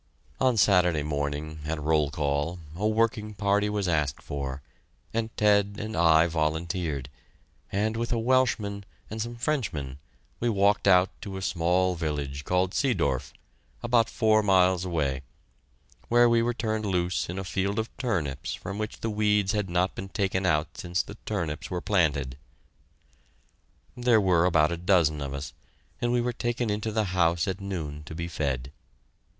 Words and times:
On 0.39 0.57
Saturday 0.57 1.03
morning, 1.03 1.59
at 1.63 1.79
roll 1.79 2.09
call, 2.09 2.57
a 2.75 2.87
working 2.87 3.35
party 3.35 3.69
was 3.69 3.87
asked 3.87 4.23
for, 4.23 4.63
and 5.13 5.29
Ted 5.37 5.75
and 5.77 5.95
I 5.95 6.25
volunteered, 6.25 7.07
and 7.71 7.95
with 7.95 8.11
a 8.11 8.17
Welshman 8.17 8.83
and 9.11 9.21
some 9.21 9.35
Frenchmen, 9.35 9.99
we 10.39 10.49
walked 10.49 10.87
out 10.87 11.11
to 11.21 11.37
a 11.37 11.41
small 11.43 11.93
village 11.93 12.45
called 12.45 12.73
Seedorf, 12.73 13.31
about 13.83 14.09
four 14.09 14.41
miles 14.41 14.85
away, 14.85 15.21
where 16.09 16.27
we 16.27 16.41
were 16.41 16.55
turned 16.55 16.87
loose 16.87 17.29
in 17.29 17.37
a 17.37 17.43
field 17.43 17.77
of 17.77 17.95
turnips 17.97 18.55
from 18.55 18.79
which 18.79 19.01
the 19.01 19.09
weeds 19.11 19.51
had 19.51 19.69
not 19.69 19.93
been 19.93 20.09
taken 20.09 20.47
out 20.47 20.79
since 20.79 21.03
the 21.03 21.17
turnips 21.27 21.69
were 21.69 21.79
planted. 21.79 22.37
There 23.95 24.19
were 24.19 24.45
about 24.45 24.71
a 24.71 24.77
dozen 24.77 25.21
of 25.21 25.31
us, 25.35 25.53
and 26.01 26.11
we 26.11 26.21
were 26.21 26.33
taken 26.33 26.71
into 26.71 26.91
the 26.91 27.03
house 27.13 27.47
at 27.47 27.61
noon 27.61 28.01
to 28.05 28.15
be 28.15 28.27
fed. 28.27 28.71